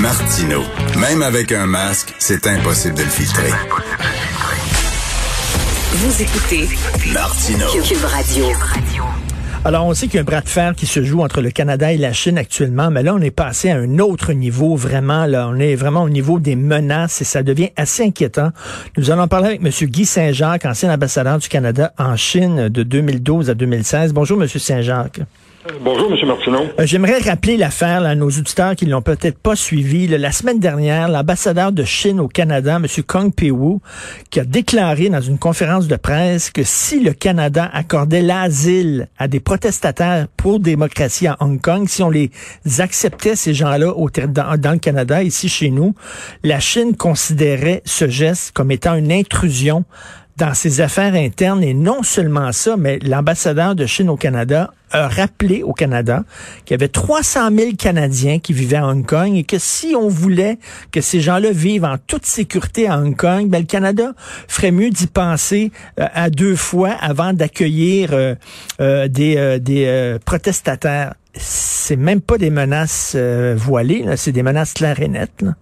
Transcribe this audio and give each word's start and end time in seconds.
Martino. 0.00 0.62
Même 0.98 1.20
avec 1.20 1.52
un 1.52 1.66
masque, 1.66 2.14
c'est 2.18 2.46
impossible 2.46 2.94
de 2.94 3.02
le 3.02 3.08
filtrer. 3.08 3.50
Vous 5.92 6.22
écoutez 6.22 6.68
Martino. 7.12 7.66
Cube 7.82 8.04
Radio. 8.04 8.46
Alors, 9.62 9.84
on 9.84 9.92
sait 9.92 10.06
qu'il 10.06 10.14
y 10.14 10.18
a 10.18 10.22
un 10.22 10.24
bras 10.24 10.40
de 10.40 10.48
fer 10.48 10.74
qui 10.74 10.86
se 10.86 11.04
joue 11.04 11.20
entre 11.20 11.42
le 11.42 11.50
Canada 11.50 11.92
et 11.92 11.98
la 11.98 12.14
Chine 12.14 12.38
actuellement, 12.38 12.90
mais 12.90 13.02
là, 13.02 13.14
on 13.14 13.20
est 13.20 13.30
passé 13.30 13.68
à 13.68 13.76
un 13.76 13.98
autre 13.98 14.32
niveau, 14.32 14.74
vraiment. 14.74 15.26
Là, 15.26 15.48
on 15.50 15.58
est 15.58 15.74
vraiment 15.74 16.02
au 16.02 16.08
niveau 16.08 16.38
des 16.38 16.56
menaces 16.56 17.20
et 17.20 17.24
ça 17.24 17.42
devient 17.42 17.68
assez 17.76 18.02
inquiétant. 18.02 18.52
Nous 18.96 19.10
allons 19.10 19.28
parler 19.28 19.48
avec 19.48 19.60
M. 19.62 19.88
Guy 19.88 20.06
Saint-Jacques, 20.06 20.64
ancien 20.64 20.90
ambassadeur 20.90 21.38
du 21.38 21.48
Canada 21.48 21.92
en 21.98 22.16
Chine 22.16 22.70
de 22.70 22.82
2012 22.82 23.50
à 23.50 23.54
2016. 23.54 24.14
Bonjour, 24.14 24.42
M. 24.42 24.48
Saint-Jacques. 24.48 25.20
Bonjour, 25.78 26.12
M. 26.12 26.26
Martineau. 26.26 26.66
Euh, 26.78 26.86
J'aimerais 26.86 27.18
rappeler 27.18 27.56
l'affaire 27.56 28.02
à 28.02 28.14
nos 28.14 28.28
auditeurs 28.28 28.74
qui 28.74 28.86
ne 28.86 28.90
l'ont 28.90 29.02
peut-être 29.02 29.38
pas 29.38 29.54
suivi. 29.54 30.08
La 30.08 30.32
semaine 30.32 30.58
dernière, 30.58 31.08
l'ambassadeur 31.08 31.70
de 31.70 31.84
Chine 31.84 32.18
au 32.18 32.28
Canada, 32.28 32.76
M. 32.76 32.86
Kong 33.06 33.32
Pei-Wu, 33.34 33.78
qui 34.30 34.40
a 34.40 34.44
déclaré 34.44 35.08
dans 35.08 35.20
une 35.20 35.38
conférence 35.38 35.86
de 35.86 35.96
presse 35.96 36.50
que 36.50 36.62
si 36.64 37.00
le 37.00 37.12
Canada 37.12 37.70
accordait 37.72 38.22
l'asile 38.22 39.08
à 39.18 39.28
des 39.28 39.40
protestataires 39.40 40.26
pour 40.36 40.60
démocratie 40.60 41.26
à 41.26 41.36
Hong 41.40 41.60
Kong, 41.60 41.88
si 41.88 42.02
on 42.02 42.10
les 42.10 42.30
acceptait, 42.78 43.36
ces 43.36 43.54
gens-là, 43.54 43.92
dans, 44.28 44.56
dans 44.58 44.72
le 44.72 44.78
Canada, 44.78 45.22
ici 45.22 45.48
chez 45.48 45.70
nous, 45.70 45.94
la 46.42 46.58
Chine 46.60 46.96
considérait 46.96 47.82
ce 47.84 48.08
geste 48.08 48.52
comme 48.52 48.70
étant 48.70 48.94
une 48.94 49.12
intrusion 49.12 49.84
dans 50.40 50.54
ses 50.54 50.80
affaires 50.80 51.14
internes 51.14 51.62
et 51.62 51.74
non 51.74 52.02
seulement 52.02 52.50
ça, 52.52 52.78
mais 52.78 52.98
l'ambassadeur 53.00 53.74
de 53.74 53.84
Chine 53.84 54.08
au 54.08 54.16
Canada 54.16 54.72
a 54.90 55.06
rappelé 55.06 55.62
au 55.62 55.74
Canada 55.74 56.24
qu'il 56.64 56.74
y 56.74 56.78
avait 56.80 56.88
300 56.88 57.50
000 57.54 57.70
Canadiens 57.78 58.38
qui 58.38 58.54
vivaient 58.54 58.78
à 58.78 58.86
Hong 58.86 59.04
Kong 59.04 59.36
et 59.36 59.44
que 59.44 59.58
si 59.58 59.94
on 59.94 60.08
voulait 60.08 60.58
que 60.92 61.02
ces 61.02 61.20
gens-là 61.20 61.50
vivent 61.52 61.84
en 61.84 61.96
toute 61.98 62.24
sécurité 62.24 62.88
à 62.88 62.98
Hong 62.98 63.14
Kong, 63.14 63.48
ben, 63.50 63.58
le 63.58 63.66
Canada 63.66 64.14
ferait 64.48 64.72
mieux 64.72 64.88
d'y 64.88 65.06
penser 65.08 65.72
euh, 66.00 66.06
à 66.14 66.30
deux 66.30 66.56
fois 66.56 66.96
avant 67.02 67.34
d'accueillir 67.34 68.14
euh, 68.14 68.34
euh, 68.80 69.08
des, 69.08 69.36
euh, 69.36 69.58
des 69.58 69.84
euh, 69.86 70.18
protestataires. 70.24 71.14
C'est 71.34 71.96
même 71.96 72.22
pas 72.22 72.38
des 72.38 72.50
menaces 72.50 73.14
voilées, 73.14 74.04
c'est 74.16 74.32
des 74.32 74.42
menaces 74.42 74.72
claires 74.72 75.00
et 75.00 75.08
nettes. 75.08 75.42
là. 75.42 75.54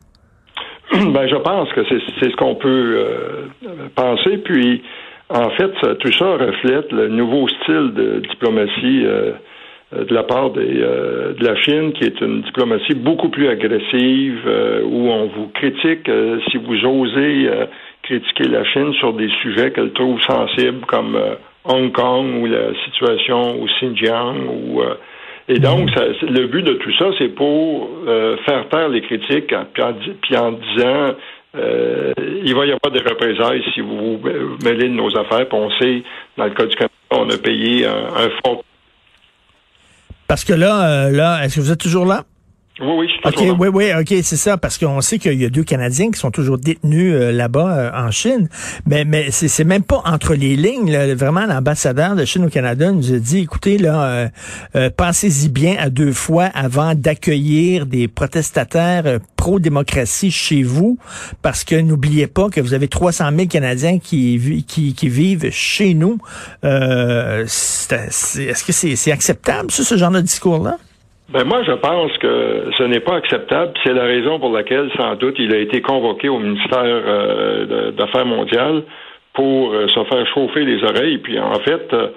Ben, 1.12 1.28
je 1.28 1.36
pense 1.36 1.72
que 1.72 1.82
c'est 1.88 2.30
ce 2.30 2.36
qu'on 2.36 2.54
peut 2.54 2.94
euh, 2.96 3.88
penser. 3.94 4.38
Puis, 4.38 4.82
en 5.28 5.50
fait, 5.50 5.72
tout 5.98 6.12
ça 6.12 6.36
reflète 6.36 6.90
le 6.92 7.08
nouveau 7.08 7.46
style 7.48 7.92
de 7.94 8.20
diplomatie 8.30 9.04
euh, 9.04 9.32
euh, 9.94 10.04
de 10.04 10.14
la 10.14 10.22
part 10.22 10.50
des, 10.50 10.80
euh, 10.82 11.32
de 11.32 11.44
la 11.44 11.56
Chine, 11.56 11.92
qui 11.92 12.04
est 12.04 12.20
une 12.20 12.42
diplomatie 12.42 12.94
beaucoup 12.94 13.30
plus 13.30 13.48
agressive, 13.48 14.42
euh, 14.46 14.82
où 14.84 15.08
on 15.08 15.26
vous 15.28 15.48
critique 15.48 16.08
euh, 16.08 16.38
si 16.50 16.58
vous 16.58 16.84
osez 16.84 17.48
critiquer 18.02 18.48
la 18.48 18.64
Chine 18.64 18.92
sur 18.94 19.14
des 19.14 19.30
sujets 19.42 19.70
qu'elle 19.72 19.92
trouve 19.92 20.20
sensibles, 20.22 20.84
comme 20.86 21.18
Hong 21.64 21.92
Kong 21.92 22.42
ou 22.42 22.46
la 22.46 22.74
situation 22.84 23.62
au 23.62 23.66
Xinjiang 23.66 24.36
ou 24.46 24.82
et 25.48 25.58
donc, 25.58 25.90
ça- 25.90 26.04
c'est- 26.20 26.26
le 26.26 26.46
but 26.46 26.62
de 26.62 26.74
tout 26.74 26.92
ça, 26.98 27.06
c'est 27.18 27.28
pour 27.28 27.90
euh, 28.06 28.36
faire 28.44 28.68
taire 28.68 28.88
les 28.88 29.00
critiques, 29.02 29.52
en- 29.52 29.64
puis 29.72 29.82
en, 29.82 29.94
puis 30.22 30.36
en 30.36 30.52
disant 30.52 31.14
euh, 31.56 32.12
il 32.44 32.54
va 32.54 32.66
y 32.66 32.72
avoir 32.72 32.92
des 32.92 33.00
représailles 33.08 33.62
si 33.74 33.80
vous 33.80 34.18
vous 34.18 34.58
mêlez 34.64 34.88
de 34.88 34.94
nos 34.94 35.08
affaires. 35.16 35.48
Puis 35.48 35.58
on 35.58 35.70
sait, 35.78 36.02
dans 36.36 36.44
le 36.44 36.50
cas 36.50 36.66
du 36.66 36.76
Canada, 36.76 36.92
on 37.12 37.30
a 37.30 37.38
payé 37.38 37.86
un, 37.86 38.06
un 38.14 38.28
fort. 38.44 38.62
Parce 40.28 40.44
que 40.44 40.52
là, 40.52 41.06
euh, 41.06 41.10
là, 41.10 41.42
est-ce 41.44 41.56
que 41.56 41.60
vous 41.60 41.72
êtes 41.72 41.80
toujours 41.80 42.04
là? 42.04 42.24
Oui, 42.80 42.86
oui, 42.96 43.08
je 43.08 43.12
suis 43.40 43.52
OK, 43.52 43.58
oui, 43.58 43.68
oui, 43.72 43.90
OK, 43.98 44.14
c'est 44.22 44.36
ça, 44.36 44.56
parce 44.56 44.78
qu'on 44.78 45.00
sait 45.00 45.18
qu'il 45.18 45.40
y 45.40 45.44
a 45.44 45.48
deux 45.50 45.64
Canadiens 45.64 46.10
qui 46.12 46.18
sont 46.20 46.30
toujours 46.30 46.58
détenus 46.58 47.12
euh, 47.12 47.32
là-bas 47.32 47.76
euh, 47.76 47.90
en 48.06 48.10
Chine, 48.12 48.48
mais, 48.86 49.04
mais 49.04 49.30
c'est 49.32 49.48
c'est 49.48 49.64
même 49.64 49.82
pas 49.82 50.00
entre 50.04 50.34
les 50.34 50.54
lignes. 50.54 50.92
là. 50.92 51.12
Vraiment, 51.14 51.44
l'ambassadeur 51.46 52.14
de 52.14 52.24
Chine 52.24 52.44
au 52.44 52.48
Canada 52.48 52.92
nous 52.92 53.12
a 53.12 53.18
dit, 53.18 53.38
écoutez, 53.40 53.78
là, 53.78 54.04
euh, 54.04 54.28
euh, 54.76 54.90
pensez-y 54.96 55.48
bien 55.48 55.74
à 55.78 55.90
deux 55.90 56.12
fois 56.12 56.44
avant 56.54 56.94
d'accueillir 56.94 57.86
des 57.86 58.06
protestataires 58.06 59.02
euh, 59.06 59.18
pro-démocratie 59.36 60.30
chez 60.30 60.62
vous, 60.62 60.98
parce 61.42 61.64
que 61.64 61.74
n'oubliez 61.74 62.28
pas 62.28 62.48
que 62.48 62.60
vous 62.60 62.74
avez 62.74 62.86
300 62.88 63.30
000 63.34 63.48
Canadiens 63.48 63.98
qui, 63.98 64.64
qui, 64.68 64.94
qui 64.94 65.08
vivent 65.08 65.50
chez 65.50 65.94
nous. 65.94 66.18
Euh, 66.64 67.44
Est-ce 67.44 68.64
que 68.64 68.72
c'est 68.72 68.94
c'est 68.96 69.12
acceptable, 69.12 69.70
ça, 69.72 69.82
ce 69.82 69.96
genre 69.96 70.10
de 70.12 70.20
discours-là? 70.20 70.78
Ben 71.30 71.44
moi, 71.44 71.62
je 71.62 71.72
pense 71.72 72.16
que 72.18 72.70
ce 72.78 72.82
n'est 72.84 73.00
pas 73.00 73.16
acceptable. 73.16 73.72
C'est 73.84 73.92
la 73.92 74.04
raison 74.04 74.38
pour 74.40 74.50
laquelle, 74.50 74.90
sans 74.96 75.14
doute, 75.16 75.36
il 75.38 75.52
a 75.52 75.58
été 75.58 75.82
convoqué 75.82 76.28
au 76.30 76.38
ministère 76.38 76.80
euh, 76.84 77.90
d'Affaires 77.92 78.24
mondiales 78.24 78.82
pour 79.34 79.72
euh, 79.74 79.88
se 79.88 80.04
faire 80.04 80.26
chauffer 80.32 80.64
les 80.64 80.82
oreilles. 80.82 81.18
Puis 81.18 81.38
en 81.38 81.58
fait, 81.60 81.92
euh, 81.92 82.08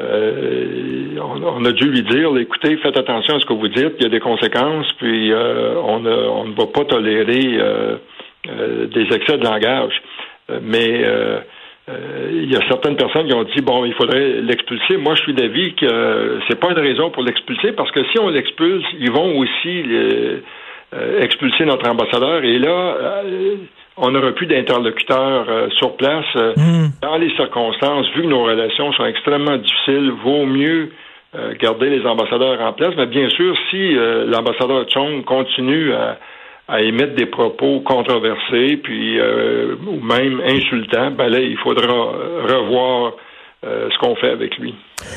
euh, 0.00 1.20
on, 1.20 1.64
a 1.64 1.70
dû 1.72 1.88
lui 1.88 2.02
dire, 2.02 2.36
écoutez, 2.36 2.76
faites 2.78 2.96
attention 2.98 3.36
à 3.36 3.40
ce 3.40 3.46
que 3.46 3.52
vous 3.52 3.68
dites, 3.68 3.94
il 3.98 4.02
y 4.02 4.06
a 4.06 4.10
des 4.10 4.20
conséquences, 4.20 4.92
puis 4.94 5.32
on, 5.32 6.00
ne- 6.00 6.28
on 6.28 6.44
ne 6.46 6.54
va 6.54 6.66
pas 6.66 6.84
tolérer 6.84 7.58
des 8.46 9.14
excès 9.14 9.38
de 9.38 9.44
langage. 9.44 10.00
Mais 10.62 11.04
il 12.32 12.52
y 12.52 12.56
a 12.56 12.60
certaines 12.68 12.96
personnes 12.96 13.26
qui 13.26 13.34
ont 13.34 13.44
dit 13.44 13.62
bon, 13.62 13.84
il 13.84 13.94
faudrait 13.94 14.40
l'expulser. 14.42 14.96
Moi, 14.96 15.14
je 15.14 15.22
suis 15.22 15.34
d'avis 15.34 15.74
que 15.74 15.86
euh, 15.86 16.38
c'est 16.48 16.58
pas 16.60 16.70
une 16.70 16.78
raison 16.78 17.10
pour 17.10 17.22
l'expulser 17.22 17.72
parce 17.72 17.90
que 17.90 18.00
si 18.12 18.18
on 18.18 18.28
l'expulse, 18.28 18.84
ils 18.98 19.10
vont 19.10 19.38
aussi 19.38 19.84
euh, 19.86 20.40
expulser 21.20 21.64
notre 21.64 21.88
ambassadeur 21.88 22.44
et 22.44 22.58
là, 22.58 22.96
euh, 23.00 23.56
on 23.96 24.10
n'aura 24.10 24.32
plus 24.32 24.46
d'interlocuteurs 24.46 25.46
euh, 25.48 25.68
sur 25.78 25.96
place. 25.96 26.24
Euh, 26.36 26.54
Dans 27.02 27.16
les 27.16 27.30
circonstances, 27.36 28.06
vu 28.14 28.22
que 28.22 28.28
nos 28.28 28.44
relations 28.44 28.92
sont 28.92 29.04
extrêmement 29.04 29.56
difficiles, 29.56 30.12
vaut 30.22 30.46
mieux 30.46 30.90
euh, 31.34 31.54
garder 31.60 31.90
les 31.90 32.06
ambassadeurs 32.06 32.60
en 32.60 32.72
place. 32.72 32.94
Mais 32.96 33.06
bien 33.06 33.28
sûr, 33.30 33.56
si 33.70 33.96
euh, 33.96 34.26
l'ambassadeur 34.26 34.86
Chong 34.88 35.24
continue 35.24 35.92
à 35.92 36.18
à 36.68 36.82
émettre 36.82 37.14
des 37.14 37.26
propos 37.26 37.80
controversés, 37.80 38.76
puis 38.82 39.18
euh, 39.18 39.74
ou 39.86 40.00
même 40.00 40.40
insultants, 40.44 41.10
ben 41.12 41.28
là, 41.28 41.40
il 41.40 41.56
faudra 41.58 41.84
euh, 41.84 42.42
revoir 42.42 43.14
euh, 43.64 43.88
ce 43.90 43.98
qu'on 43.98 44.14
fait 44.16 44.30
avec 44.30 44.56
lui. 44.58 44.74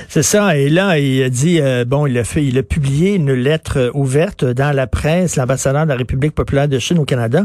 C'est 0.07 0.23
ça. 0.23 0.57
Et 0.57 0.69
là, 0.69 0.97
il 0.97 1.22
a 1.22 1.29
dit, 1.29 1.59
euh, 1.61 1.84
bon, 1.85 2.07
il 2.07 2.17
a 2.17 2.23
fait, 2.23 2.44
il 2.44 2.57
a 2.57 2.63
publié 2.63 3.16
une 3.16 3.34
lettre 3.34 3.78
euh, 3.78 3.90
ouverte 3.94 4.45
dans 4.45 4.73
la 4.75 4.88
presse, 4.88 5.35
l'ambassadeur 5.35 5.84
de 5.84 5.90
la 5.90 5.97
République 5.97 6.34
populaire 6.34 6.67
de 6.67 6.79
Chine 6.79 6.97
au 7.00 7.06
Canada, 7.06 7.44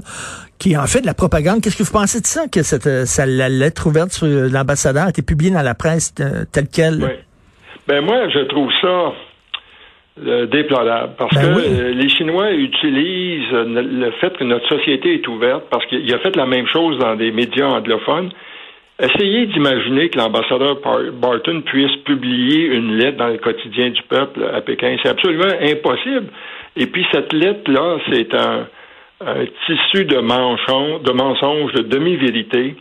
qui 0.58 0.76
en 0.76 0.86
fait 0.86 1.00
de 1.00 1.06
la 1.06 1.14
propagande. 1.14 1.60
Qu'est-ce 1.60 1.76
que 1.76 1.82
vous 1.82 1.92
pensez 1.92 2.20
de 2.20 2.26
ça, 2.26 2.46
que 2.46 2.62
cette, 2.62 3.06
ça, 3.06 3.26
la 3.26 3.48
lettre 3.48 3.88
ouverte 3.88 4.12
sur 4.12 4.26
l'ambassadeur 4.26 5.06
a 5.06 5.10
été 5.10 5.22
publiée 5.22 5.50
dans 5.50 5.62
la 5.62 5.74
presse 5.74 6.14
telle 6.14 6.68
quelle? 6.68 7.02
Oui. 7.02 7.10
Ben 7.88 8.00
moi, 8.00 8.28
je 8.30 8.40
trouve 8.46 8.70
ça 8.80 9.12
euh, 10.24 10.46
déplorable 10.46 11.12
parce 11.18 11.34
Ben 11.34 11.52
que 11.54 11.58
oui. 11.58 11.64
euh, 11.66 11.92
les 11.92 12.08
Chinois 12.08 12.52
utilisent 12.52 13.52
euh, 13.52 13.64
le 13.82 14.10
fait 14.12 14.36
que 14.38 14.44
notre 14.44 14.66
société 14.68 15.14
est 15.14 15.28
ouverte 15.28 15.64
parce 15.70 15.84
qu'il 15.86 16.12
a 16.14 16.18
fait 16.20 16.34
la 16.36 16.46
même 16.46 16.66
chose 16.68 16.98
dans 16.98 17.16
des 17.16 17.32
médias 17.32 17.66
anglophones. 17.68 18.30
Essayez 18.98 19.44
d'imaginer 19.46 20.08
que 20.08 20.16
l'ambassadeur 20.18 20.78
Barton 21.20 21.60
puisse 21.66 21.94
publier 22.06 22.64
une 22.74 22.96
lettre 22.96 23.18
dans 23.18 23.28
le 23.28 23.36
quotidien 23.36 23.90
du 23.90 24.00
peuple 24.08 24.40
à 24.54 24.62
Pékin. 24.62 24.96
C'est 25.02 25.10
absolument 25.10 25.52
impossible. 25.60 26.28
Et 26.76 26.86
puis 26.86 27.04
cette 27.12 27.34
lettre-là, 27.34 27.98
c'est 28.10 28.32
un, 28.34 28.66
un 29.20 29.44
tissu 29.66 30.06
de 30.06 30.16
mensonges, 30.18 31.02
de 31.02 31.12
mensonges, 31.12 31.72
de 31.74 31.82
demi-vérité. 31.82 32.74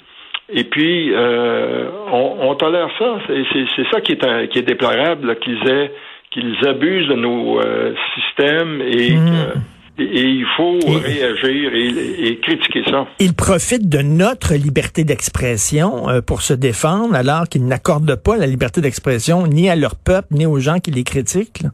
Et 0.53 0.63
puis, 0.63 1.12
euh, 1.12 1.90
on, 2.13 2.38
on 2.50 2.56
tolère 2.56 2.90
ça. 3.00 3.17
C'est, 3.28 3.85
ça 3.91 4.00
qui 4.00 4.12
est, 4.13 4.23
un- 4.23 4.46
qui 4.47 4.59
est 4.59 4.62
déplorable, 4.62 5.35
qu'ils 5.40 5.57
aient, 5.67 5.91
qu'ils 6.35 6.68
abusent 6.68 7.07
de 7.07 7.16
nos 7.16 7.59
euh, 7.62 7.94
systèmes 8.13 8.81
et, 8.81 9.16
que- 9.16 10.03
et, 10.03 10.03
et 10.03 10.25
il 10.25 10.46
faut 10.58 10.78
Et- 10.85 10.97
réagir 10.97 11.73
et, 11.73 12.28
et 12.28 12.37
critiquer 12.40 12.84
ça. 12.91 13.08
Ils 13.22 13.34
profitent 13.34 13.87
de 13.87 14.02
notre 14.02 14.53
liberté 14.53 15.05
d'expression 15.05 16.09
euh, 16.09 16.20
pour 16.22 16.41
se 16.41 16.53
défendre, 16.53 17.16
alors 17.16 17.46
qu'ils 17.49 17.66
n'accordent 17.66 18.22
pas 18.22 18.35
la 18.35 18.46
liberté 18.47 18.82
d'expression 18.82 19.47
ni 19.47 19.70
à 19.70 19.76
leur 19.78 19.96
peuple, 19.96 20.28
ni 20.32 20.46
aux 20.46 20.59
gens 20.59 20.79
qui 20.79 20.91
les 20.91 21.03
critiquent. 21.03 21.61
là. 21.64 21.70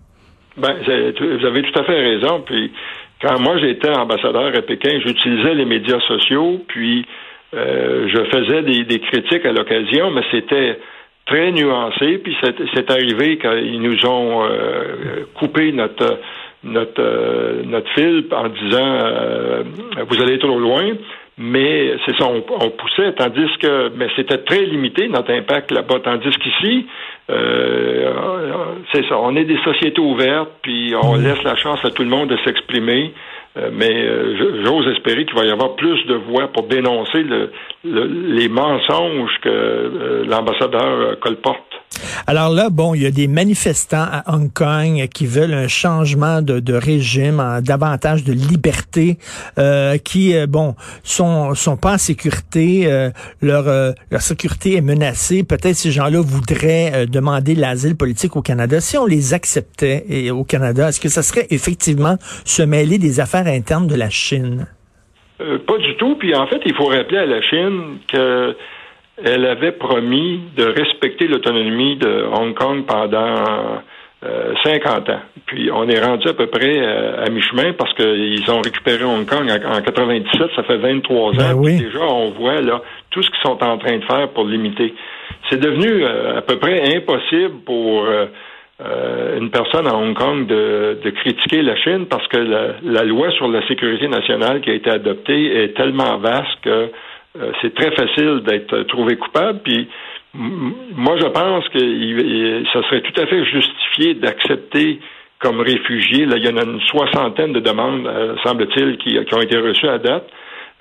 Ben, 0.58 0.76
vous 0.84 1.46
avez 1.48 1.64
tout 1.64 1.80
à 1.80 1.84
fait 1.84 2.00
raison. 2.00 2.44
Puis, 2.46 2.72
quand 3.22 3.40
moi 3.40 3.58
j'étais 3.60 3.90
ambassadeur 3.90 4.56
à 4.56 4.62
Pékin, 4.62 5.00
j'utilisais 5.04 5.56
les 5.56 5.66
médias 5.66 6.00
sociaux, 6.08 6.62
puis 6.68 7.06
euh, 7.56 8.08
je 8.08 8.24
faisais 8.30 8.62
des, 8.64 8.84
des 8.84 9.00
critiques 9.00 9.46
à 9.46 9.52
l'occasion, 9.54 10.12
mais 10.12 10.22
c'était 10.32 10.78
très 11.32 11.52
nuancé. 11.52 12.18
Puis 12.18 12.36
c'est, 12.42 12.56
c'est 12.74 12.92
arrivé 12.92 13.38
qu'ils 13.38 13.82
nous 13.82 14.06
ont 14.06 14.44
euh, 14.44 15.26
coupé 15.34 15.72
notre 15.72 16.20
notre 16.64 17.02
euh, 17.02 17.64
notre 17.66 17.90
fil 17.94 18.26
en 18.32 18.50
disant 18.50 18.98
euh, 19.04 19.64
vous 20.08 20.22
allez 20.22 20.38
trop 20.40 20.60
loin. 20.60 20.92
Mais 21.38 21.96
c'est 22.06 22.16
ça, 22.18 22.28
on, 22.28 22.44
on 22.60 22.70
poussait, 22.72 23.14
tandis 23.14 23.48
que 23.60 23.90
mais 23.96 24.08
c'était 24.16 24.40
très 24.40 24.64
limité 24.64 25.08
notre 25.08 25.32
impact 25.32 25.72
là-bas, 25.72 26.00
tandis 26.04 26.30
qu'ici, 26.38 26.86
c'est 28.92 29.08
ça, 29.08 29.18
on 29.18 29.36
est 29.36 29.46
des 29.46 29.58
sociétés 29.64 30.02
ouvertes, 30.02 30.52
puis 30.62 30.94
on 31.02 31.16
laisse 31.16 31.42
la 31.44 31.56
chance 31.56 31.84
à 31.84 31.90
tout 31.90 32.04
le 32.04 32.10
monde 32.10 32.30
de 32.30 32.38
s'exprimer. 32.46 33.14
Mais 33.56 34.64
j'ose 34.64 34.88
espérer 34.96 35.26
qu'il 35.26 35.36
va 35.36 35.46
y 35.46 35.52
avoir 35.52 35.76
plus 35.76 36.06
de 36.06 36.16
voix 36.16 36.48
pour 36.54 36.68
dénoncer 36.68 37.24
les 37.84 38.50
mensonges 38.50 39.38
que 39.42 40.24
l'ambassadeur 40.28 41.20
colporte. 41.20 41.82
Alors 42.28 42.50
là, 42.50 42.70
bon, 42.70 42.94
il 42.94 43.04
y 43.04 43.06
a 43.06 43.12
des 43.12 43.28
manifestants 43.28 44.06
à 44.10 44.34
Hong 44.34 44.52
Kong 44.52 45.08
qui 45.14 45.26
veulent 45.26 45.54
un 45.54 45.68
changement 45.68 46.42
de, 46.42 46.74
régime, 46.74 47.44
davantage 47.62 48.24
de 48.24 48.34
liberté, 48.34 49.18
euh, 49.58 49.98
qui, 49.98 50.36
euh, 50.36 50.48
bon, 50.48 50.76
sont 51.04 51.54
sont 51.56 51.78
pas 51.78 51.94
en 51.94 51.98
sécurité, 51.98 52.84
euh, 52.86 53.10
leur 53.42 53.66
leur 54.10 54.22
sécurité 54.22 54.78
est 54.78 54.82
menacée. 54.82 55.44
Peut-être 55.44 55.76
ces 55.76 55.92
gens-là 55.92 56.22
voudraient 56.22 57.06
demander 57.08 57.56
l'asile 57.56 57.96
politique 57.96 58.36
au 58.36 58.42
Canada. 58.42 58.80
Si 58.80 58.98
on 58.98 59.06
les 59.06 59.34
acceptait 59.34 60.30
au 60.32 60.44
Canada, 60.44 60.90
est-ce 60.90 61.00
que 61.00 61.10
ça 61.10 61.24
serait 61.24 61.48
effectivement 61.50 62.18
se 62.46 62.62
mêler 62.62 62.98
des 62.98 63.20
affaires 63.20 63.41
internes 63.48 63.88
de 63.88 63.96
la 63.96 64.10
Chine? 64.10 64.68
pas 65.66 65.78
du 65.80 65.96
tout. 65.96 66.16
Puis 66.18 66.36
en 66.36 66.46
fait, 66.46 66.62
il 66.66 66.76
faut 66.76 66.86
rappeler 66.86 67.18
à 67.18 67.26
la 67.26 67.42
Chine 67.42 67.98
que 68.08 68.56
elle 69.24 69.46
avait 69.46 69.72
promis 69.72 70.42
de 70.56 70.64
respecter 70.64 71.28
l'autonomie 71.28 71.96
de 71.98 72.26
Hong 72.32 72.54
Kong 72.54 72.86
pendant 72.86 73.82
50 74.64 75.10
euh, 75.10 75.14
ans. 75.14 75.20
Puis 75.46 75.70
on 75.72 75.88
est 75.88 76.00
rendu 76.00 76.28
à 76.28 76.34
peu 76.34 76.48
près 76.48 76.80
euh, 76.80 77.26
à 77.26 77.30
mi-chemin 77.30 77.74
parce 77.74 77.94
qu'ils 77.94 78.50
ont 78.50 78.62
récupéré 78.62 79.04
Hong 79.04 79.26
Kong 79.26 79.50
en, 79.50 79.82
97, 79.82 80.50
ça 80.56 80.64
fait 80.64 80.78
23 80.78 81.34
ben 81.34 81.54
ans. 81.54 81.62
Déjà, 81.62 82.02
on 82.02 82.32
voit 82.32 82.62
là 82.62 82.82
tout 83.10 83.22
ce 83.22 83.30
qu'ils 83.30 83.42
sont 83.42 83.62
en 83.64 83.78
train 83.78 83.98
de 83.98 84.06
faire 84.06 84.30
pour 84.30 84.46
limiter. 84.46 84.94
C'est 85.50 85.60
devenu 85.60 86.04
euh, 86.04 86.38
à 86.38 86.42
peu 86.42 86.58
près 86.58 86.96
impossible 86.96 87.60
pour 87.66 88.06
une 89.38 89.52
personne 89.52 89.88
à 89.88 89.96
Hong 89.96 90.14
Kong 90.14 90.48
de, 90.48 91.10
critiquer 91.22 91.62
la 91.62 91.76
Chine 91.76 92.06
parce 92.10 92.28
que 92.28 92.38
la, 92.38 93.04
loi 93.04 93.32
sur 93.32 93.48
la 93.48 93.66
sécurité 93.68 94.08
nationale 94.08 94.62
qui 94.62 94.70
a 94.70 94.74
été 94.74 94.90
adoptée 94.90 95.64
est 95.64 95.76
tellement 95.76 96.18
vaste 96.18 96.62
que 96.64 96.90
euh, 97.40 97.52
c'est 97.62 97.74
très 97.74 97.92
facile 97.92 98.42
d'être 98.46 98.84
trouvé 98.84 99.16
coupable. 99.16 99.60
Puis 99.64 99.88
moi, 100.34 101.16
je 101.18 101.28
pense 101.28 101.68
que 101.70 102.64
ça 102.74 102.88
serait 102.88 103.02
tout 103.02 103.22
à 103.22 103.26
fait 103.26 103.46
justifié 103.46 104.14
d'accepter 104.16 105.00
comme 105.40 105.60
réfugié. 105.60 106.26
Là, 106.26 106.36
il 106.38 106.46
y 106.46 106.50
en 106.50 106.58
a 106.58 106.64
une 106.64 106.80
soixantaine 106.82 107.54
de 107.54 107.60
demandes, 107.60 108.08
euh, 108.08 108.36
semble-t-il, 108.44 108.98
qui, 108.98 109.18
ont 109.34 109.42
été 109.42 109.58
reçues 109.58 109.88
à 109.88 109.98
date. 109.98 110.28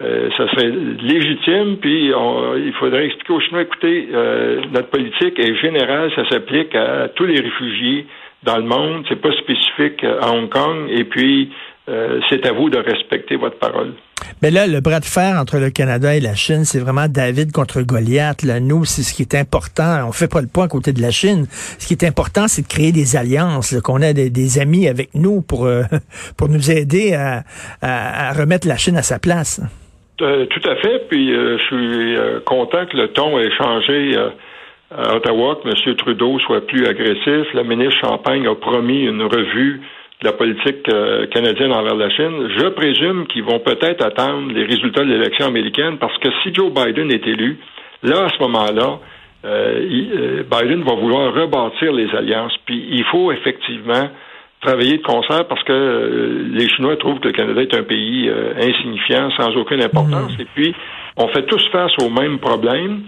Euh, 0.03 0.31
ça 0.37 0.49
serait 0.51 0.71
légitime, 0.71 1.77
puis 1.77 2.07
il 2.07 2.73
faudrait 2.79 3.07
expliquer 3.07 3.33
aux 3.33 3.41
Chinois, 3.41 3.63
écoutez, 3.63 4.09
notre 4.73 4.89
politique 4.89 5.39
est 5.39 5.55
générale, 5.57 6.11
ça 6.17 6.29
s'applique 6.29 6.75
à 6.75 7.09
tous 7.09 7.27
les 7.27 7.41
réfugiés 7.41 8.07
dans 8.43 8.57
le 8.57 8.65
monde, 8.65 9.05
c'est 9.09 9.21
pas 9.21 9.33
spécifique 9.33 10.03
à 10.03 10.33
Hong 10.33 10.49
Kong, 10.49 10.89
et 10.91 11.05
puis 11.05 11.53
c'est 12.31 12.47
à 12.47 12.53
vous 12.53 12.71
de 12.71 12.79
respecter 12.79 13.37
votre 13.37 13.59
parole. 13.59 13.93
Mais 14.43 14.51
là, 14.51 14.67
le 14.67 14.81
bras 14.81 15.01
de 15.01 15.05
fer 15.05 15.39
entre 15.39 15.59
le 15.59 15.71
Canada 15.71 16.15
et 16.15 16.21
la 16.21 16.35
Chine, 16.35 16.65
c'est 16.65 16.79
vraiment 16.79 17.09
David 17.09 17.53
contre 17.53 17.83
Goliath. 17.83 18.43
Là. 18.43 18.61
Nous, 18.61 18.85
c'est 18.85 19.03
ce 19.03 19.13
qui 19.13 19.23
est 19.23 19.35
important. 19.35 20.07
On 20.07 20.13
fait 20.13 20.29
pas 20.29 20.41
le 20.41 20.47
point 20.47 20.65
à 20.65 20.69
côté 20.69 20.93
de 20.93 21.03
la 21.03 21.11
Chine. 21.11 21.47
Ce 21.79 21.87
qui 21.87 21.93
est 21.95 22.05
important, 22.05 22.49
c'est 22.49 22.63
de 22.63 22.67
créer 22.67 22.93
des 22.93 23.17
alliances, 23.17 23.75
qu'on 23.83 24.01
ait 24.01 24.15
des, 24.15 24.59
amis 24.59 24.89
avec 24.89 25.15
nous 25.15 25.43
pour, 25.43 25.67
euh, 25.67 25.83
pour 26.37 26.49
nous 26.49 26.71
aider 26.71 27.15
à, 27.15 27.45
à, 27.83 28.33
remettre 28.33 28.67
la 28.67 28.77
Chine 28.77 28.97
à 28.97 29.03
sa 29.03 29.19
place. 29.19 29.61
Euh, 30.23 30.47
tout 30.47 30.69
à 30.69 30.77
fait. 30.77 31.09
Puis 31.09 31.33
euh, 31.33 31.59
je 31.59 31.65
suis 31.65 32.17
content 32.45 32.87
que 32.87 32.97
le 32.97 33.09
ton 33.09 33.39
ait 33.39 33.51
changé 33.53 34.17
à 34.91 35.17
Ottawa, 35.17 35.59
que 35.63 35.69
M. 35.69 35.95
Trudeau 35.97 36.39
soit 36.41 36.67
plus 36.67 36.87
agressif. 36.87 37.53
La 37.55 37.63
ministre 37.63 38.01
Champagne 38.01 38.47
a 38.47 38.55
promis 38.55 39.05
une 39.05 39.23
revue 39.23 39.81
de 40.23 40.27
la 40.27 40.33
politique 40.33 40.87
euh, 40.89 41.27
canadienne 41.29 41.73
envers 41.73 41.95
la 41.95 42.11
Chine, 42.11 42.49
je 42.59 42.69
présume 42.69 43.27
qu'ils 43.27 43.45
vont 43.45 43.59
peut-être 43.59 44.05
attendre 44.05 44.53
les 44.53 44.65
résultats 44.65 45.03
de 45.03 45.11
l'élection 45.11 45.47
américaine 45.47 45.97
parce 45.99 46.17
que 46.19 46.29
si 46.43 46.55
Joe 46.55 46.73
Biden 46.73 47.11
est 47.11 47.27
élu, 47.27 47.59
là, 48.03 48.25
à 48.25 48.29
ce 48.29 48.39
moment-là, 48.41 48.99
euh, 49.47 49.81
euh, 49.81 50.43
Biden 50.43 50.83
va 50.83 50.95
vouloir 50.95 51.33
rebâtir 51.33 51.93
les 51.93 52.15
alliances. 52.15 52.55
Puis 52.67 52.87
il 52.91 53.05
faut 53.05 53.33
effectivement 53.33 54.11
travailler 54.61 54.99
de 54.99 55.03
concert 55.03 55.47
parce 55.49 55.63
que 55.65 56.49
les 56.53 56.69
Chinois 56.69 56.97
trouvent 56.97 57.21
que 57.21 57.29
le 57.29 57.33
Canada 57.33 57.63
est 57.63 57.75
un 57.75 57.83
pays 57.83 58.31
insignifiant, 58.59 59.31
sans 59.37 59.57
aucune 59.57 59.83
importance. 59.83 60.37
Mmh. 60.37 60.43
Et 60.43 60.47
puis, 60.55 60.75
on 61.17 61.29
fait 61.29 61.47
tous 61.47 61.67
face 61.71 61.93
aux 62.03 62.11
mêmes 62.11 62.39
problèmes. 62.39 63.03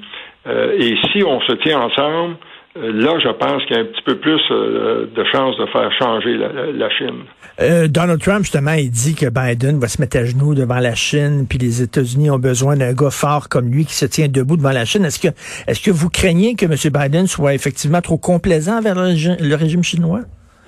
et 0.46 0.96
si 1.12 1.22
on 1.22 1.40
se 1.42 1.52
tient 1.52 1.80
ensemble, 1.80 2.36
euh, 2.78 2.90
là, 2.90 3.18
je 3.22 3.28
pense 3.28 3.62
qu'il 3.66 3.76
y 3.76 3.78
a 3.78 3.82
un 3.82 3.84
petit 3.84 4.02
peu 4.02 4.18
plus 4.18 4.40
euh, 4.50 5.06
de 5.14 5.24
chances 5.30 5.58
de 5.58 5.66
faire 5.66 5.90
changer 5.98 6.38
la, 6.38 6.88
Chine. 6.90 7.24
Euh, 7.60 7.86
Donald 7.86 8.20
Trump, 8.20 8.44
justement, 8.44 8.72
il 8.72 8.90
dit 8.90 9.14
que 9.14 9.26
Biden 9.26 9.78
va 9.78 9.88
se 9.88 10.00
mettre 10.00 10.16
à 10.16 10.24
genoux 10.24 10.54
devant 10.54 10.78
la 10.78 10.94
Chine, 10.94 11.46
puis 11.46 11.58
les 11.58 11.82
États-Unis 11.82 12.30
ont 12.30 12.38
besoin 12.38 12.76
d'un 12.76 12.94
gars 12.94 13.10
fort 13.10 13.50
comme 13.50 13.70
lui 13.70 13.84
qui 13.84 13.94
se 13.94 14.06
tient 14.06 14.28
debout 14.28 14.56
devant 14.56 14.72
la 14.72 14.86
Chine. 14.86 15.04
Est-ce 15.04 15.20
que, 15.20 15.28
est-ce 15.66 15.82
que 15.82 15.90
vous 15.90 16.08
craignez 16.08 16.54
que 16.54 16.64
M. 16.64 16.74
Biden 16.90 17.26
soit 17.26 17.52
effectivement 17.52 18.00
trop 18.00 18.16
complaisant 18.16 18.80
vers 18.80 18.94
le 18.94 19.54
régime 19.54 19.82
chinois? 19.82 20.22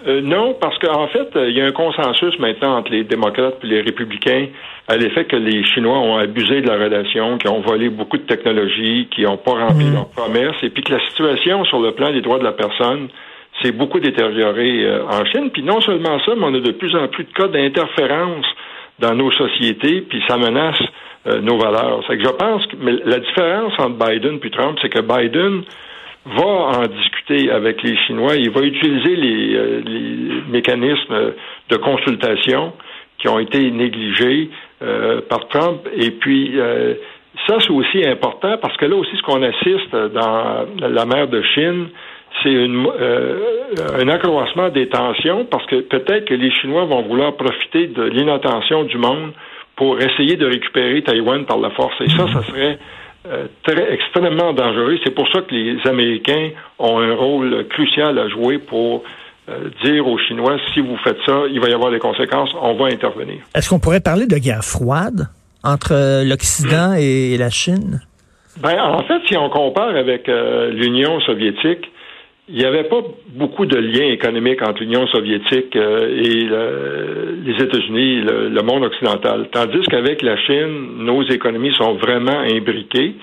Euh, 0.07 0.21
non, 0.21 0.55
parce 0.61 0.79
qu'en 0.79 1.07
fait, 1.09 1.35
euh, 1.35 1.49
il 1.49 1.57
y 1.57 1.63
a 1.63 1.65
un 1.65 1.73
consensus 1.73 2.39
maintenant 2.39 2.77
entre 2.77 2.91
les 2.91 3.05
démocrates 3.05 3.57
et 3.63 3.67
les 3.67 3.81
républicains 3.81 4.49
à 4.87 4.97
l'effet 4.97 5.25
que 5.25 5.37
les 5.37 5.65
Chinois 5.65 5.99
ont 5.99 6.19
abusé 6.19 6.61
de 6.61 6.69
la 6.69 6.75
relation, 6.75 7.39
qui 7.39 7.49
ont 7.49 7.61
volé 7.61 7.89
beaucoup 7.89 8.19
de 8.19 8.25
technologies, 8.25 9.09
qui 9.11 9.23
n'ont 9.23 9.39
pas 9.39 9.53
rempli 9.53 9.87
mmh. 9.87 9.95
leurs 9.95 10.09
promesses, 10.11 10.57
et 10.63 10.69
puis 10.69 10.83
que 10.83 10.93
la 10.93 11.01
situation 11.09 11.65
sur 11.65 11.81
le 11.81 11.93
plan 11.93 12.13
des 12.13 12.21
droits 12.21 12.39
de 12.39 12.45
la 12.45 12.53
personne 12.53 13.09
s'est 13.63 13.73
beaucoup 13.73 13.99
détériorée 13.99 14.85
euh, 14.85 15.07
en 15.07 15.25
Chine. 15.25 15.51
Puis 15.51 15.63
non 15.63 15.81
seulement 15.81 16.19
ça, 16.27 16.33
mais 16.37 16.45
on 16.45 16.55
a 16.55 16.61
de 16.61 16.73
plus 16.73 16.95
en 16.95 17.09
plus 17.09 17.25
de 17.25 17.33
cas 17.33 17.49
d'interférence 17.49 18.47
dans 18.99 19.15
nos 19.15 19.33
sociétés, 19.33 20.03
puis 20.03 20.23
ça 20.29 20.37
menace 20.37 20.81
nos 21.41 21.57
valeurs. 21.57 22.05
C'est 22.07 22.19
que 22.19 22.23
je 22.23 22.29
pense 22.29 22.67
que 22.67 22.77
mais 22.79 22.93
la 23.07 23.19
différence 23.19 23.73
entre 23.79 23.97
Biden 24.07 24.39
et 24.45 24.51
Trump, 24.51 24.79
c'est 24.83 24.91
que 24.91 25.01
Biden 25.01 25.63
va 26.27 26.79
en 26.79 26.87
discuter 26.87 27.51
avec 27.51 27.83
les 27.83 27.97
Chinois. 28.07 28.37
Il 28.37 28.51
va 28.51 28.63
utiliser 28.63 29.17
les, 29.17 29.55
euh, 29.55 29.83
les 29.85 30.43
mécanismes 30.51 31.33
de 31.69 31.77
consultation 31.77 32.73
qui 33.19 33.29
ont 33.29 33.39
été 33.39 33.71
négligés 33.71 34.51
euh, 34.83 35.21
par 35.29 35.49
Trump. 35.49 35.87
Et 35.97 36.11
puis, 36.13 36.59
euh, 36.59 36.95
ça, 37.47 37.59
c'est 37.61 37.71
aussi 37.71 38.07
important 38.07 38.57
parce 38.61 38.77
que 38.77 38.87
là 38.87 38.97
aussi, 38.97 39.17
ce 39.17 39.23
qu'on 39.23 39.43
assiste 39.43 39.95
dans 39.95 40.67
la 40.81 41.05
mer 41.05 41.29
de 41.29 41.43
Chine, 41.55 41.89
c'est 42.43 42.53
une, 42.53 42.87
un 42.87 44.09
accroissement 44.09 44.69
des 44.69 44.89
tensions 44.89 45.45
parce 45.45 45.65
que 45.67 45.77
peut-être 45.77 46.25
que 46.27 46.35
les 46.35 46.51
Chinois 46.51 46.85
vont 46.85 47.03
vouloir 47.03 47.35
profiter 47.37 47.87
de 47.87 48.03
l'inattention 48.03 48.85
du 48.85 48.99
monde 48.99 49.33
pour 49.77 49.99
essayer 49.99 50.37
de 50.37 50.47
récupérer 50.47 51.03
Taïwan 51.03 51.45
par 51.45 51.59
la 51.59 51.71
force. 51.71 51.95
Et 52.01 52.09
ça, 52.09 52.27
ça 52.29 52.43
serait 52.43 52.79
euh, 53.27 53.47
très 53.63 53.93
extrêmement 53.95 54.53
dangereux. 54.53 54.99
C'est 55.03 55.15
pour 55.15 55.27
ça 55.29 55.41
que 55.41 55.55
les 55.55 55.79
Américains 55.87 56.51
ont 56.79 56.99
un 56.99 57.15
rôle 57.15 57.67
crucial 57.69 58.19
à 58.19 58.29
jouer 58.29 58.59
pour 58.59 59.03
euh, 59.49 59.71
dire 59.83 60.07
aux 60.07 60.19
Chinois 60.19 60.59
si 60.75 60.81
vous 60.81 60.97
faites 60.99 61.17
ça, 61.25 61.45
il 61.51 61.59
va 61.59 61.71
y 61.71 61.73
avoir 61.73 61.91
des 61.91 61.99
conséquences, 61.99 62.51
on 62.61 62.75
va 62.75 62.87
intervenir. 62.87 63.39
Est-ce 63.55 63.71
qu'on 63.71 63.79
pourrait 63.79 64.01
parler 64.01 64.27
de 64.27 64.37
guerre 64.37 64.63
froide 64.63 65.29
entre 65.63 65.93
euh, 65.93 66.23
l'Occident 66.23 66.95
et 66.99 67.39
la 67.39 67.49
Chine? 67.49 68.03
Ben, 68.61 68.79
en 68.79 69.03
fait, 69.05 69.21
si 69.27 69.39
on 69.39 69.49
compare 69.49 69.97
avec 69.97 70.29
l'Union 70.29 71.19
soviétique, 71.21 71.91
il 72.49 72.57
n'y 72.57 72.65
avait 72.65 72.85
pas 72.85 73.03
beaucoup 73.29 73.65
de 73.65 73.79
liens 73.79 74.11
économiques 74.13 74.61
entre 74.63 74.81
l'Union 74.81 75.07
soviétique 75.07 75.75
et 75.75 76.49
les 77.45 77.55
États-Unis, 77.59 78.21
le, 78.21 78.63
monde 78.63 78.85
occidental. 78.85 79.49
Tandis 79.51 79.83
qu'avec 79.91 80.21
la 80.23 80.37
Chine, 80.37 81.05
nos 81.05 81.23
économies 81.23 81.73
sont 81.75 81.95
vraiment 81.95 82.39
imbriquées. 82.41 83.15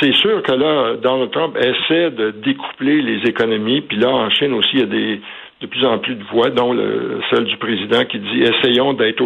C'est 0.00 0.12
sûr 0.14 0.42
que 0.42 0.52
là, 0.52 0.96
Donald 0.96 1.30
Trump 1.30 1.56
essaie 1.56 2.10
de 2.10 2.32
découpler 2.32 3.02
les 3.02 3.28
économies, 3.28 3.82
puis 3.82 3.98
là, 3.98 4.08
en 4.08 4.30
Chine 4.30 4.52
aussi, 4.52 4.70
il 4.74 4.80
y 4.80 4.82
a 4.82 4.86
des, 4.86 5.20
de 5.60 5.66
plus 5.66 5.84
en 5.84 5.98
plus 5.98 6.16
de 6.16 6.24
voix, 6.24 6.50
dont 6.50 6.72
le, 6.72 7.20
celle 7.30 7.44
du 7.44 7.56
président 7.56 8.04
qui 8.04 8.18
dit 8.18 8.42
essayons 8.42 8.92
d'être 8.94 9.22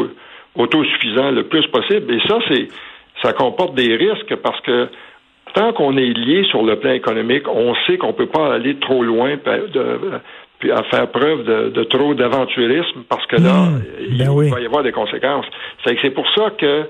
autosuffisants 0.54 1.30
le 1.30 1.44
plus 1.44 1.66
possible. 1.68 2.12
Et 2.14 2.20
ça, 2.28 2.38
c'est 2.49 2.68
ça 3.23 3.32
comporte 3.32 3.75
des 3.75 3.97
risques 3.97 4.35
parce 4.37 4.61
que 4.61 4.88
tant 5.54 5.73
qu'on 5.73 5.97
est 5.97 6.12
lié 6.12 6.45
sur 6.50 6.62
le 6.62 6.76
plan 6.76 6.92
économique, 6.92 7.49
on 7.49 7.75
sait 7.87 7.99
qu'on 7.99 8.09
ne 8.09 8.12
peut 8.12 8.26
pas 8.26 8.54
aller 8.54 8.76
trop 8.76 9.02
loin 9.02 9.37
puis 10.59 10.71
à 10.71 10.83
faire 10.85 11.11
preuve 11.11 11.45
de, 11.45 11.85
trop 11.85 12.14
d'aventurisme 12.14 13.04
parce 13.09 13.26
que 13.26 13.37
là, 13.37 13.66
hmm. 13.66 13.83
il 14.11 14.19
ben 14.19 14.50
va 14.50 14.61
y 14.61 14.66
avoir 14.66 14.83
des 14.83 14.92
conséquences. 14.92 15.47
C'est 15.85 16.11
pour 16.11 16.26
ça 16.35 16.50
que 16.59 16.87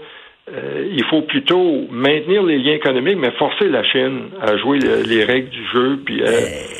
euh, 0.52 0.88
il 0.90 1.04
faut 1.04 1.22
plutôt 1.22 1.86
maintenir 1.90 2.42
les 2.42 2.58
liens 2.58 2.74
économiques, 2.74 3.18
mais 3.18 3.30
forcer 3.32 3.68
la 3.68 3.84
Chine 3.84 4.30
à 4.40 4.56
jouer 4.56 4.78
les 4.78 5.24
règles 5.24 5.50
du 5.50 5.64
jeu. 5.72 6.00
Puis, 6.04 6.22
euh, 6.22 6.26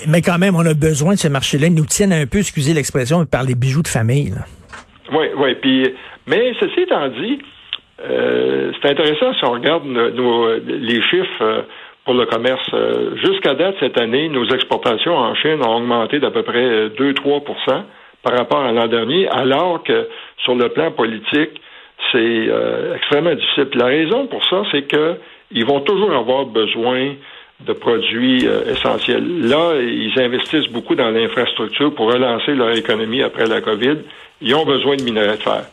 mais 0.08 0.22
quand 0.22 0.38
même, 0.38 0.56
on 0.56 0.66
a 0.66 0.74
besoin 0.74 1.14
de 1.14 1.18
ce 1.18 1.28
marché-là. 1.28 1.68
Ils 1.68 1.74
nous 1.74 1.86
tiennent 1.86 2.12
un 2.12 2.26
peu, 2.26 2.38
excusez 2.38 2.74
l'expression, 2.74 3.24
par 3.26 3.44
les 3.44 3.54
bijoux 3.54 3.82
de 3.82 3.88
famille. 3.88 4.34
Oui, 5.12 5.26
oui. 5.36 5.54
Puis, 5.60 5.94
mais 6.26 6.52
ceci 6.58 6.80
étant 6.80 7.08
dit, 7.08 7.38
euh, 8.02 8.72
c'est 8.80 8.90
intéressant 8.90 9.34
si 9.34 9.44
on 9.44 9.52
regarde 9.52 9.84
les 10.66 11.02
chiffres 11.02 11.42
euh, 11.42 11.62
pour 12.04 12.14
le 12.14 12.26
commerce. 12.26 12.66
Euh, 12.72 13.16
jusqu'à 13.16 13.54
date, 13.54 13.76
cette 13.80 14.00
année, 14.00 14.28
nos 14.28 14.46
exportations 14.48 15.16
en 15.16 15.34
Chine 15.34 15.60
ont 15.64 15.76
augmenté 15.76 16.18
d'à 16.18 16.30
peu 16.30 16.42
près 16.42 16.88
2-3% 16.88 17.42
par 18.22 18.36
rapport 18.36 18.60
à 18.60 18.72
l'an 18.72 18.86
dernier, 18.86 19.28
alors 19.28 19.82
que 19.82 20.08
sur 20.38 20.54
le 20.54 20.68
plan 20.68 20.90
politique, 20.92 21.60
c'est 22.12 22.18
euh, 22.18 22.96
extrêmement 22.96 23.34
difficile. 23.34 23.68
la 23.74 23.86
raison 23.86 24.26
pour 24.26 24.44
ça, 24.46 24.62
c'est 24.72 24.82
que 24.82 25.16
ils 25.52 25.64
vont 25.64 25.80
toujours 25.80 26.12
avoir 26.12 26.46
besoin 26.46 27.14
de 27.66 27.72
produits 27.72 28.46
euh, 28.46 28.72
essentiels. 28.72 29.48
Là, 29.48 29.74
ils 29.80 30.12
investissent 30.18 30.68
beaucoup 30.68 30.94
dans 30.94 31.10
l'infrastructure 31.10 31.94
pour 31.94 32.12
relancer 32.12 32.54
leur 32.54 32.76
économie 32.76 33.22
après 33.22 33.46
la 33.46 33.60
COVID. 33.60 33.98
Ils 34.40 34.54
ont 34.54 34.64
besoin 34.64 34.96
de 34.96 35.02
minerais 35.02 35.36
de 35.36 35.42
fer. 35.42 35.64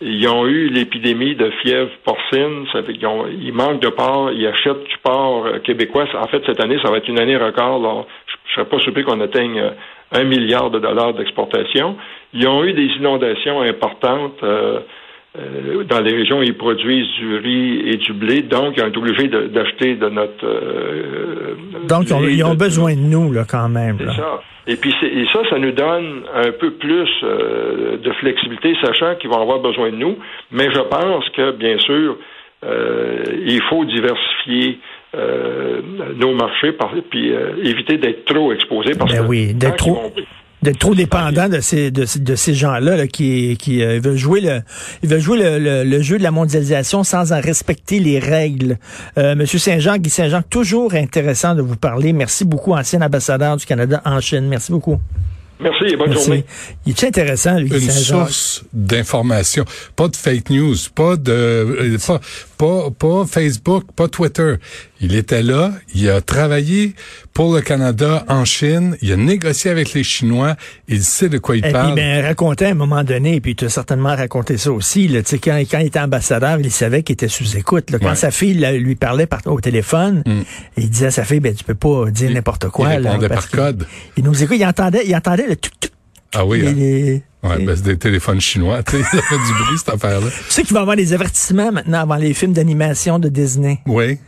Ils 0.00 0.28
ont 0.28 0.46
eu 0.46 0.68
l'épidémie 0.68 1.34
de 1.34 1.50
fièvre 1.62 1.90
porcine, 2.04 2.66
ça 2.72 2.84
fait 2.84 2.92
qu'ils 2.92 3.06
ont, 3.06 3.26
ils 3.26 3.52
manquent 3.52 3.82
de 3.82 3.88
porc, 3.88 4.30
ils 4.32 4.46
achètent 4.46 4.84
du 4.84 4.96
porc 5.02 5.46
euh, 5.46 5.58
québécois. 5.58 6.06
En 6.14 6.28
fait, 6.28 6.40
cette 6.46 6.62
année, 6.62 6.78
ça 6.82 6.90
va 6.90 6.98
être 6.98 7.08
une 7.08 7.18
année 7.18 7.36
record. 7.36 7.80
Là. 7.80 8.04
Je 8.26 8.32
ne 8.34 8.54
serais 8.54 8.64
pas 8.66 8.78
surpris 8.78 9.02
qu'on 9.02 9.20
atteigne 9.20 9.58
euh, 9.58 9.70
un 10.12 10.22
milliard 10.22 10.70
de 10.70 10.78
dollars 10.78 11.14
d'exportation. 11.14 11.96
Ils 12.32 12.46
ont 12.46 12.62
eu 12.62 12.74
des 12.74 12.86
inondations 12.96 13.60
importantes. 13.62 14.40
Euh, 14.44 14.80
dans 15.88 16.00
les 16.00 16.14
régions, 16.14 16.42
ils 16.42 16.56
produisent 16.56 17.10
du 17.18 17.36
riz 17.36 17.82
et 17.86 17.96
du 17.96 18.12
blé, 18.12 18.42
donc 18.42 18.74
ils 18.76 18.82
ont 18.82 18.88
été 18.88 18.98
obligés 18.98 19.28
d'acheter 19.28 19.94
de, 19.94 20.08
notre. 20.08 20.44
Euh, 20.44 21.54
donc 21.86 22.06
ils 22.10 22.44
ont, 22.44 22.54
besoin 22.54 22.94
de 22.94 23.00
nous 23.00 23.32
là 23.32 23.44
quand 23.48 23.68
même. 23.68 23.98
C'est 23.98 24.16
ça. 24.16 24.40
Et 24.66 24.76
puis 24.76 24.94
et 25.02 25.26
ça, 25.32 25.40
ça 25.48 25.58
nous 25.58 25.72
donne 25.72 26.24
un 26.34 26.50
peu 26.52 26.72
plus 26.72 27.08
euh, 27.22 27.98
de 27.98 28.12
flexibilité, 28.12 28.74
sachant 28.82 29.14
qu'ils 29.16 29.30
vont 29.30 29.40
avoir 29.40 29.60
besoin 29.60 29.90
de 29.90 29.96
nous. 29.96 30.18
Mais 30.50 30.70
je 30.72 30.80
pense 30.80 31.28
que 31.30 31.52
bien 31.52 31.78
sûr, 31.78 32.16
il 32.62 33.62
faut 33.68 33.84
diversifier. 33.84 34.80
nos 36.16 36.34
marchés, 36.34 36.72
puis 37.10 37.32
éviter 37.62 37.96
d'être 37.96 38.24
trop 38.24 38.52
exposés 38.52 38.92
parce 38.98 39.12
ben 39.12 39.22
que 39.22 39.28
oui, 39.28 39.54
d'être 39.54 39.76
trop 39.76 40.12
d'être 40.62 40.78
trop 40.78 40.94
dépendant 40.94 41.48
de 41.48 41.60
ces 41.60 41.90
de, 41.90 42.04
de 42.18 42.34
ces 42.34 42.54
gens-là 42.54 42.96
là, 42.96 43.06
qui 43.06 43.56
qui 43.58 43.82
euh, 43.82 44.00
veulent 44.02 44.16
jouer 44.16 44.40
le 44.40 44.60
ils 45.02 45.08
veulent 45.08 45.20
jouer 45.20 45.38
le, 45.38 45.84
le, 45.84 46.02
jeu 46.02 46.18
de 46.18 46.22
la 46.22 46.30
mondialisation 46.30 47.04
sans 47.04 47.32
en 47.32 47.40
respecter 47.40 48.00
les 48.00 48.18
règles. 48.18 48.78
Euh, 49.18 49.34
Monsieur 49.34 49.58
Saint-Jean, 49.58 49.98
Guy 49.98 50.10
Saint-Jean, 50.10 50.42
toujours 50.42 50.94
intéressant 50.94 51.54
de 51.54 51.62
vous 51.62 51.76
parler. 51.76 52.12
Merci 52.12 52.44
beaucoup, 52.44 52.72
ancien 52.74 53.02
ambassadeur 53.02 53.56
du 53.56 53.66
Canada 53.66 54.02
en 54.04 54.20
Chine. 54.20 54.48
Merci 54.48 54.72
beaucoup. 54.72 55.00
Merci 55.60 55.86
et 55.92 55.96
bonne 55.96 56.12
journée. 56.12 56.44
Il 56.86 56.90
est 56.90 57.04
intéressant, 57.04 57.58
lui, 57.58 57.68
Une 57.68 57.90
source 57.90 58.64
d'information. 58.72 59.64
Pas 59.96 60.06
de 60.06 60.16
fake 60.16 60.50
news, 60.50 60.76
pas 60.94 61.16
de, 61.16 61.32
euh, 61.32 61.98
pas, 62.06 62.20
pas, 62.56 62.90
pas 62.96 63.26
Facebook, 63.26 63.84
pas 63.96 64.06
Twitter. 64.06 64.54
Il 65.00 65.16
était 65.16 65.42
là, 65.42 65.72
il 65.94 66.08
a 66.10 66.20
travaillé 66.20 66.94
pour 67.38 67.54
le 67.54 67.60
Canada 67.60 68.24
en 68.26 68.44
Chine, 68.44 68.96
il 69.00 69.12
a 69.12 69.16
négocié 69.16 69.70
avec 69.70 69.92
les 69.92 70.02
Chinois, 70.02 70.56
il 70.88 71.04
sait 71.04 71.28
de 71.28 71.38
quoi 71.38 71.56
il 71.56 71.64
et 71.64 71.70
parle. 71.70 71.94
Puis, 71.94 72.02
ben, 72.02 72.26
racontait 72.26 72.64
à 72.64 72.70
un 72.70 72.74
moment 72.74 73.04
donné, 73.04 73.40
puis 73.40 73.54
tu 73.54 73.66
as 73.66 73.68
certainement 73.68 74.16
raconté 74.16 74.58
ça 74.58 74.72
aussi, 74.72 75.06
là, 75.06 75.20
quand, 75.22 75.56
quand 75.70 75.78
il 75.78 75.86
était 75.86 76.00
ambassadeur, 76.00 76.58
il 76.58 76.72
savait 76.72 77.04
qu'il 77.04 77.12
était 77.12 77.28
sous 77.28 77.56
écoute. 77.56 77.92
Là. 77.92 78.00
Quand 78.00 78.16
sa 78.16 78.32
fille 78.32 78.54
lui 78.80 78.96
parlait 78.96 79.26
par, 79.26 79.40
au 79.46 79.60
téléphone, 79.60 80.24
mm. 80.26 80.40
il 80.78 80.90
disait 80.90 81.06
à 81.06 81.10
sa 81.12 81.22
fille, 81.22 81.38
ben 81.38 81.54
tu 81.54 81.62
peux 81.62 81.76
pas 81.76 82.10
dire 82.10 82.32
n'importe 82.32 82.70
quoi. 82.70 82.92
Il 82.94 83.06
répondait 83.06 83.28
par 83.28 83.48
code. 83.48 83.86
Il, 84.16 84.24
nous 84.24 84.42
écoute, 84.42 84.56
il 84.58 84.66
entendait, 84.66 85.06
il 85.06 85.14
entendait 85.14 85.46
le 85.46 85.54
tuc 85.54 85.78
tuc. 85.78 85.92
Ah 86.34 86.44
oui. 86.44 86.66
Hein? 86.66 87.48
Ouais, 87.48 87.64
ben 87.64 87.76
c'est 87.76 87.84
des 87.84 87.98
téléphones 87.98 88.40
chinois, 88.40 88.82
tu 88.82 88.96
sais, 88.96 89.02
ça 89.04 89.22
fait 89.22 89.36
du 89.36 89.64
bruit 89.64 89.78
cette 89.78 89.94
affaire-là. 89.94 90.26
Tu 90.26 90.52
sais 90.52 90.62
qu'il 90.64 90.74
va 90.74 90.80
y 90.80 90.82
avoir 90.82 90.96
des 90.96 91.12
avertissements 91.12 91.70
maintenant 91.70 92.00
avant 92.00 92.16
les 92.16 92.34
films 92.34 92.52
d'animation 92.52 93.20
de 93.20 93.28
Disney. 93.28 93.78
Oui 93.86 94.18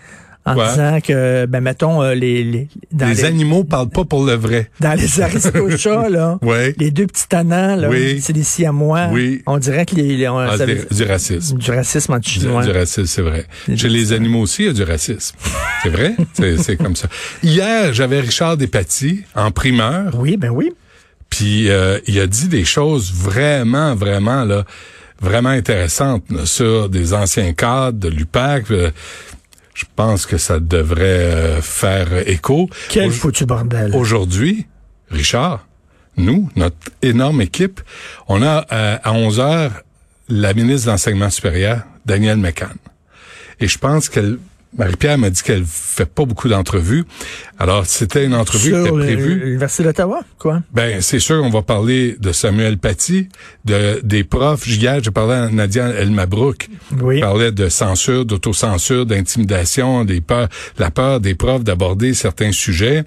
en 0.46 0.54
disant 0.54 1.00
que, 1.00 1.46
ben 1.46 1.60
mettons, 1.60 2.02
euh, 2.02 2.14
les... 2.14 2.42
Les, 2.44 2.68
dans 2.92 3.06
les, 3.06 3.24
animaux 3.24 3.64
parlent 3.64 3.90
pas 3.90 4.04
pour 4.04 4.24
le 4.24 4.34
vrai. 4.34 4.70
Dans 4.80 4.98
les 4.98 5.20
aristochats, 5.20 6.08
là, 6.10 6.38
les 6.78 6.90
deux 6.90 7.06
petits 7.06 7.28
tannants, 7.28 7.76
là, 7.76 7.90
c'est 8.20 8.32
des 8.32 8.42
siamois. 8.42 9.08
Oui. 9.12 9.42
On 9.46 9.58
dirait 9.58 9.86
que 9.86 9.94
les... 9.96 10.28
on, 10.28 10.38
ah, 10.38 10.56
du 10.56 11.04
racisme. 11.04 11.58
Du 11.58 11.70
racisme 11.70 12.14
en 12.14 12.22
chinois. 12.22 12.64
Du, 12.64 12.70
racisme, 12.70 13.06
c'est 13.06 13.22
vrai. 13.22 13.46
Chez 13.74 13.88
les 13.88 14.12
animaux 14.12 14.40
aussi, 14.42 14.62
il 14.62 14.66
y 14.66 14.70
a 14.70 14.72
du 14.72 14.82
racisme. 14.82 15.36
c'est 15.82 15.90
vrai? 15.90 16.16
C'est 16.34 16.76
comme 16.76 16.96
ça. 16.96 17.08
Hier, 17.42 17.92
j'avais 17.92 18.20
Richard 18.20 18.56
Despatie 18.56 19.24
en 19.34 19.50
primeur. 19.50 20.14
Oui, 20.18 20.36
ben 20.36 20.50
oui. 20.50 20.72
Puis 21.28 21.70
euh, 21.70 21.98
il 22.06 22.18
a 22.18 22.26
dit 22.26 22.48
des 22.48 22.64
choses 22.64 23.12
vraiment, 23.12 23.94
vraiment, 23.94 24.44
là, 24.44 24.64
vraiment 25.20 25.50
intéressantes 25.50 26.24
sur 26.44 26.88
des 26.88 27.14
anciens 27.14 27.52
cadres 27.52 27.98
de 27.98 28.08
l'UPAC. 28.08 28.70
Euh, 28.70 28.90
je 29.74 29.84
pense 29.96 30.26
que 30.26 30.38
ça 30.38 30.60
devrait 30.60 31.02
euh, 31.02 31.62
faire 31.62 32.28
écho. 32.28 32.68
Quel 32.88 33.12
foutu 33.12 33.46
bordel. 33.46 33.94
Aujourd'hui, 33.94 34.66
Richard, 35.10 35.66
nous, 36.16 36.50
notre 36.56 36.76
énorme 37.02 37.40
équipe, 37.40 37.80
on 38.28 38.42
a 38.42 38.66
euh, 38.72 38.98
à 39.02 39.12
11 39.12 39.40
heures 39.40 39.82
la 40.28 40.54
ministre 40.54 40.86
de 40.86 40.92
l'Enseignement 40.92 41.30
supérieur, 41.30 41.82
Danielle 42.06 42.38
McCann. 42.38 42.76
Et 43.58 43.68
je 43.68 43.78
pense 43.78 44.08
qu'elle 44.08 44.38
Marie-Pierre 44.76 45.18
m'a 45.18 45.30
dit 45.30 45.42
qu'elle 45.42 45.64
fait 45.66 46.06
pas 46.06 46.24
beaucoup 46.24 46.48
d'entrevues. 46.48 47.04
Alors, 47.58 47.86
c'était 47.86 48.24
une 48.24 48.34
entrevue 48.34 48.70
qui 48.70 48.78
était 48.78 48.90
prévue. 48.90 49.40
L'Université 49.40 49.82
d'Ottawa, 49.82 50.20
quoi? 50.38 50.62
Ben, 50.72 51.02
c'est 51.02 51.18
sûr, 51.18 51.42
on 51.42 51.50
va 51.50 51.62
parler 51.62 52.16
de 52.20 52.32
Samuel 52.32 52.78
Paty, 52.78 53.28
de, 53.64 54.00
des 54.04 54.22
profs. 54.22 54.66
Hier, 54.66 55.02
j'ai 55.02 55.10
parlé 55.10 55.34
à 55.34 55.48
Nadia 55.50 55.88
Elmabrook. 55.88 56.68
Oui. 57.00 57.16
Je 57.16 57.20
parlais 57.20 57.52
de 57.52 57.68
censure, 57.68 58.24
d'autocensure, 58.24 59.06
d'intimidation, 59.06 60.04
des 60.04 60.20
peurs, 60.20 60.48
la 60.78 60.90
peur 60.90 61.20
des 61.20 61.34
profs 61.34 61.64
d'aborder 61.64 62.14
certains 62.14 62.52
sujets. 62.52 63.04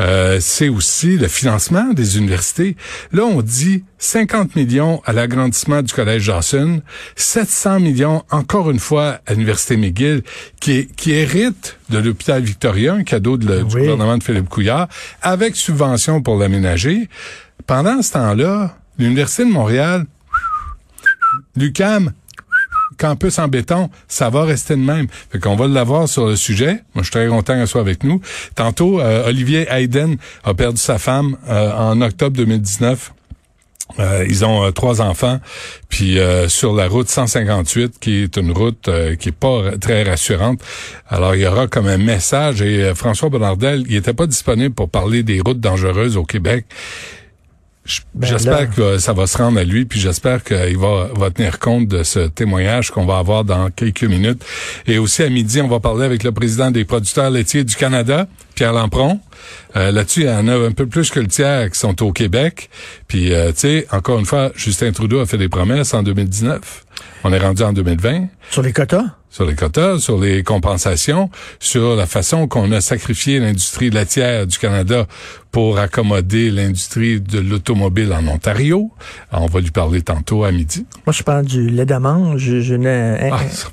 Euh, 0.00 0.38
c'est 0.40 0.68
aussi 0.68 1.16
le 1.16 1.26
financement 1.26 1.92
des 1.92 2.18
universités. 2.18 2.76
Là, 3.12 3.24
on 3.24 3.42
dit 3.42 3.82
50 3.98 4.54
millions 4.54 5.02
à 5.04 5.12
l'agrandissement 5.12 5.82
du 5.82 5.92
Collège 5.92 6.22
Johnson, 6.22 6.80
700 7.16 7.80
millions, 7.80 8.22
encore 8.30 8.70
une 8.70 8.78
fois, 8.78 9.20
à 9.26 9.32
l'Université 9.32 9.76
McGill, 9.76 10.22
qui, 10.60 10.88
qui 10.98 11.12
hérite 11.12 11.78
de 11.88 11.98
l'hôpital 11.98 12.42
Victoria, 12.42 12.92
un 12.92 13.04
cadeau 13.04 13.38
de, 13.38 13.62
du 13.62 13.64
gouvernement 13.64 14.18
de 14.18 14.22
Philippe 14.22 14.48
Couillard, 14.48 14.88
avec 15.22 15.56
subvention 15.56 16.20
pour 16.20 16.36
l'aménager. 16.36 17.08
Pendant 17.66 18.02
ce 18.02 18.12
temps-là, 18.12 18.76
l'Université 18.98 19.44
de 19.44 19.50
Montréal, 19.50 20.04
l'UCAM, 21.56 22.12
campus 22.98 23.38
en 23.38 23.46
béton, 23.46 23.90
ça 24.08 24.28
va 24.28 24.42
rester 24.42 24.74
de 24.74 24.80
même. 24.80 25.06
Fait 25.30 25.38
qu'on 25.38 25.54
va 25.54 25.68
l'avoir 25.68 26.08
sur 26.08 26.26
le 26.26 26.34
sujet. 26.34 26.82
Moi, 26.94 27.02
je 27.02 27.02
suis 27.04 27.12
très 27.12 27.28
content 27.28 27.54
qu'elle 27.54 27.68
soit 27.68 27.80
avec 27.80 28.02
nous. 28.02 28.20
Tantôt, 28.56 29.00
euh, 29.00 29.28
Olivier 29.28 29.68
Hayden 29.70 30.16
a 30.42 30.52
perdu 30.54 30.80
sa 30.80 30.98
femme 30.98 31.36
euh, 31.48 31.72
en 31.72 32.00
octobre 32.00 32.36
2019. 32.36 33.12
Euh, 33.98 34.24
ils 34.28 34.44
ont 34.44 34.70
trois 34.72 35.00
enfants, 35.00 35.40
puis 35.88 36.18
sur 36.48 36.74
la 36.74 36.88
route 36.88 37.08
158, 37.08 37.98
qui 37.98 38.22
est 38.24 38.36
une 38.36 38.52
route 38.52 38.88
qui 39.18 39.30
est 39.30 39.32
pas 39.32 39.76
très 39.80 40.02
rassurante. 40.02 40.60
Alors 41.08 41.34
il 41.34 41.42
y 41.42 41.46
aura 41.46 41.66
comme 41.66 41.86
un 41.86 41.98
message 41.98 42.60
et 42.62 42.94
François 42.94 43.28
Bonnardel, 43.28 43.84
il 43.88 43.96
était 43.96 44.14
pas 44.14 44.26
disponible 44.26 44.74
pour 44.74 44.90
parler 44.90 45.22
des 45.22 45.40
routes 45.40 45.60
dangereuses 45.60 46.16
au 46.16 46.24
Québec. 46.24 46.66
Ben 48.14 48.26
j'espère 48.26 48.70
que 48.70 48.98
ça 48.98 49.12
va 49.12 49.26
se 49.26 49.38
rendre 49.38 49.58
à 49.58 49.64
lui, 49.64 49.84
puis 49.84 49.98
j'espère 50.00 50.42
qu'il 50.44 50.76
va, 50.78 51.08
va 51.14 51.30
tenir 51.30 51.58
compte 51.58 51.88
de 51.88 52.02
ce 52.02 52.20
témoignage 52.20 52.90
qu'on 52.90 53.06
va 53.06 53.18
avoir 53.18 53.44
dans 53.44 53.70
quelques 53.70 54.04
minutes. 54.04 54.44
Et 54.86 54.98
aussi 54.98 55.22
à 55.22 55.28
midi, 55.28 55.60
on 55.60 55.68
va 55.68 55.80
parler 55.80 56.04
avec 56.04 56.22
le 56.22 56.32
président 56.32 56.70
des 56.70 56.84
producteurs 56.84 57.30
laitiers 57.30 57.64
du 57.64 57.76
Canada, 57.76 58.26
Pierre 58.54 58.72
Lampron. 58.72 59.20
Euh, 59.76 59.90
Là-dessus, 59.92 60.22
il 60.22 60.26
y 60.26 60.30
en 60.30 60.48
a 60.48 60.54
un 60.54 60.72
peu 60.72 60.86
plus 60.86 61.10
que 61.10 61.20
le 61.20 61.28
tiers 61.28 61.70
qui 61.70 61.78
sont 61.78 62.02
au 62.02 62.12
Québec. 62.12 62.68
Puis, 63.06 63.32
euh, 63.32 63.52
tu 63.52 63.60
sais, 63.60 63.86
encore 63.90 64.18
une 64.18 64.26
fois, 64.26 64.50
Justin 64.54 64.92
Trudeau 64.92 65.20
a 65.20 65.26
fait 65.26 65.38
des 65.38 65.48
promesses 65.48 65.94
en 65.94 66.02
2019. 66.02 66.84
On 67.24 67.32
est 67.32 67.38
rendu 67.38 67.62
en 67.62 67.72
2020. 67.72 68.26
Sur 68.50 68.62
les 68.62 68.72
quotas? 68.72 69.04
Sur 69.30 69.44
les 69.44 69.54
quotas, 69.54 69.98
sur 69.98 70.18
les 70.18 70.42
compensations, 70.42 71.30
sur 71.60 71.96
la 71.96 72.06
façon 72.06 72.48
qu'on 72.48 72.72
a 72.72 72.80
sacrifié 72.80 73.38
l'industrie 73.40 73.90
laitière 73.90 74.46
du 74.46 74.58
Canada 74.58 75.06
pour 75.52 75.78
accommoder 75.78 76.50
l'industrie 76.50 77.20
de 77.20 77.38
l'automobile 77.38 78.12
en 78.12 78.26
Ontario. 78.26 78.90
on 79.32 79.46
va 79.46 79.60
lui 79.60 79.70
parler 79.70 80.02
tantôt 80.02 80.44
à 80.44 80.52
midi. 80.52 80.86
Moi, 81.06 81.12
je 81.12 81.22
parle 81.22 81.44
du 81.44 81.68
lait 81.68 81.86
d'amande. 81.86 82.38
Je, 82.38 82.60
je 82.60 82.74
n'ai... 82.74 83.30
Ah, 83.30 83.40
ça 83.50 83.68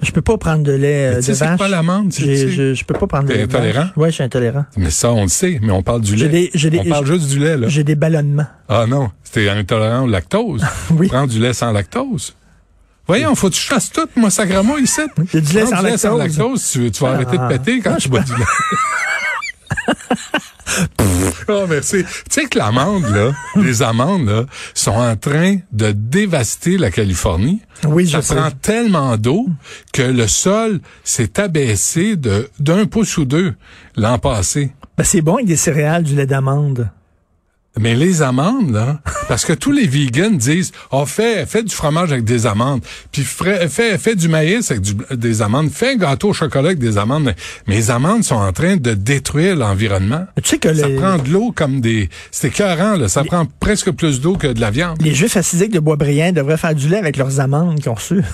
je 0.00 0.12
peux 0.12 0.22
pas 0.22 0.38
prendre 0.38 0.62
de 0.62 0.72
lait 0.72 1.06
euh, 1.06 1.20
de 1.20 1.32
vache. 1.32 1.36
C'est 1.36 1.58
pas 1.58 1.68
l'amande, 1.68 2.12
je, 2.16 2.48
je, 2.48 2.74
je 2.74 2.84
peux 2.84 2.94
pas 2.94 3.06
prendre 3.06 3.28
de 3.28 3.34
lait. 3.34 3.42
intolérant? 3.42 3.86
Oui, 3.96 4.08
je 4.10 4.14
suis 4.14 4.22
intolérant. 4.22 4.64
Mais 4.76 4.90
ça, 4.90 5.12
on 5.12 5.22
le 5.22 5.28
sait, 5.28 5.58
mais 5.60 5.72
on 5.72 5.82
parle 5.82 6.02
du 6.02 6.14
lait. 6.14 6.28
Des, 6.28 6.50
des, 6.70 6.78
on 6.78 6.84
parle 6.84 7.06
juste 7.06 7.28
du 7.28 7.38
lait, 7.40 7.56
là. 7.56 7.68
J'ai 7.68 7.82
des 7.82 7.96
ballonnements. 7.96 8.46
Ah 8.68 8.86
non, 8.88 9.10
c'était 9.24 9.48
intolérant 9.48 10.04
au 10.04 10.06
lactose. 10.06 10.64
oui. 10.92 11.08
Prends 11.08 11.26
du 11.26 11.40
lait 11.40 11.52
sans 11.52 11.72
lactose. 11.72 12.34
Voyons, 13.08 13.34
faut 13.34 13.48
que 13.48 13.54
tu 13.54 13.62
chasses 13.62 13.90
tout, 13.90 14.06
moi, 14.16 14.28
sacrément, 14.28 14.76
ici. 14.76 15.00
J'ai 15.32 15.40
du 15.40 15.54
lait, 15.54 15.64
sans, 15.64 15.80
lactose. 15.80 16.00
sans 16.00 16.16
lactose. 16.18 16.70
Tu, 16.70 16.90
tu 16.90 17.02
vas 17.02 17.12
arrêter 17.12 17.38
de 17.38 17.42
ah. 17.42 17.48
péter 17.48 17.80
quand 17.80 17.96
tu 17.96 18.10
bois 18.10 18.20
du 18.20 18.32
lait. 18.36 18.44
oh, 21.48 21.64
merci. 21.66 22.04
Tu 22.04 22.10
sais 22.28 22.44
que 22.44 22.58
l'amande, 22.58 23.04
là, 23.04 23.32
les 23.56 23.82
amandes, 23.82 24.28
là, 24.28 24.44
sont 24.74 24.92
en 24.92 25.16
train 25.16 25.56
de 25.72 25.92
dévaster 25.92 26.76
la 26.76 26.90
Californie. 26.90 27.62
Oui, 27.86 28.06
Ça 28.08 28.20
prend 28.20 28.50
tellement 28.50 29.16
d'eau 29.16 29.46
que 29.94 30.02
le 30.02 30.26
sol 30.26 30.80
s'est 31.02 31.40
abaissé 31.40 32.16
de 32.16 32.50
d'un 32.58 32.84
pouce 32.84 33.16
ou 33.16 33.24
deux 33.24 33.54
l'an 33.96 34.18
passé. 34.18 34.72
Ben, 34.98 35.04
c'est 35.04 35.22
bon 35.22 35.36
avec 35.36 35.46
des 35.46 35.56
céréales, 35.56 36.02
du 36.02 36.14
lait 36.14 36.26
d'amande. 36.26 36.90
Mais 37.80 37.94
les 37.94 38.22
amandes, 38.22 38.72
là, 38.72 39.00
parce 39.28 39.44
que 39.44 39.52
tous 39.52 39.72
les 39.72 39.86
vegans 39.86 40.30
disent, 40.30 40.72
oh, 40.90 41.06
fais, 41.06 41.46
fais 41.46 41.62
du 41.62 41.74
fromage 41.74 42.12
avec 42.12 42.24
des 42.24 42.46
amandes, 42.46 42.80
puis 43.12 43.22
fais, 43.22 43.68
fais, 43.68 44.14
du 44.14 44.28
maïs 44.28 44.70
avec 44.70 44.82
des 45.12 45.42
amandes, 45.42 45.70
fais 45.70 45.92
un 45.92 45.96
gâteau 45.96 46.30
au 46.30 46.32
chocolat 46.32 46.68
avec 46.68 46.78
des 46.78 46.98
amandes. 46.98 47.34
Mais 47.66 47.74
les 47.76 47.90
amandes 47.90 48.24
sont 48.24 48.36
en 48.36 48.52
train 48.52 48.76
de 48.76 48.94
détruire 48.94 49.56
l'environnement. 49.56 50.26
Tu 50.42 50.50
sais 50.50 50.58
que 50.58 50.72
ça 50.74 50.88
prend 50.88 51.18
de 51.18 51.30
l'eau 51.30 51.52
comme 51.54 51.80
des, 51.80 52.08
c'est 52.30 52.48
écœurant, 52.48 52.96
là. 52.96 53.08
Ça 53.08 53.24
prend 53.24 53.46
presque 53.60 53.90
plus 53.92 54.20
d'eau 54.20 54.36
que 54.36 54.48
de 54.48 54.60
la 54.60 54.70
viande. 54.70 55.00
Les 55.02 55.14
juifs 55.14 55.36
assidiques 55.36 55.72
de 55.72 55.80
Boisbriand 55.80 56.32
devraient 56.32 56.56
faire 56.56 56.74
du 56.74 56.88
lait 56.88 56.98
avec 56.98 57.16
leurs 57.16 57.40
amandes 57.40 57.78
qu'ils 57.78 57.90
ont 57.90 57.94
reçues. 57.94 58.24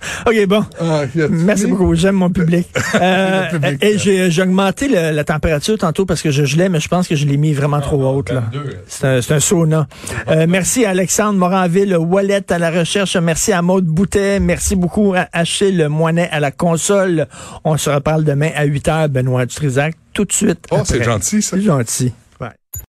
OK, 0.26 0.46
bon. 0.46 0.64
Ah, 0.80 1.02
Merci 1.30 1.66
beaucoup. 1.66 1.94
J'aime 1.94 2.16
mon 2.16 2.30
public. 2.30 2.68
Euh, 3.00 3.76
et 3.80 3.98
j'ai 3.98 4.42
augmenté 4.42 4.88
la 4.88 5.22
température 5.24 5.76
tantôt 5.78 6.04
parce 6.06 6.22
que 6.22 6.30
je 6.30 6.44
gelais, 6.44 6.68
mais 6.68 6.80
je 6.80 6.88
pense 6.88 7.06
que 7.06 7.14
je 7.14 7.26
l'ai 7.26 7.36
mis 7.36 7.52
vraiment 7.52 7.80
trop 7.80 8.02
ah, 8.02 8.12
haute. 8.12 8.30
là. 8.30 8.44
C'est 8.88 9.32
un, 9.32 9.40
sauna. 9.40 9.86
Euh, 10.28 10.46
merci 10.48 10.84
à 10.84 10.90
Alexandre 10.90 11.38
Moranville, 11.38 11.96
Wallet 11.96 12.50
à 12.50 12.58
la 12.58 12.70
recherche. 12.70 13.16
Merci 13.16 13.52
à 13.52 13.62
Maude 13.62 13.84
Boutet. 13.84 14.40
Merci 14.40 14.74
beaucoup 14.74 15.14
à 15.14 15.28
Achille 15.32 15.86
Moinet 15.88 16.28
à 16.32 16.40
la 16.40 16.50
console. 16.50 17.26
On 17.62 17.76
se 17.76 17.90
reparle 17.90 18.24
demain 18.24 18.50
à 18.56 18.64
8 18.64 18.88
h, 18.88 19.08
Benoît 19.08 19.46
Dutrisac. 19.46 19.94
Tout 20.12 20.24
de 20.24 20.32
suite. 20.32 20.64
Oh, 20.70 20.78
c'est 20.84 21.02
gentil, 21.04 21.42
ça. 21.42 21.56
C'est 21.56 21.62
gentil. 21.62 22.12